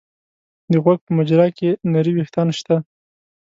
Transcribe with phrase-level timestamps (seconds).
[0.71, 2.75] د غوږ په مجرا کې نري وېښتان شته.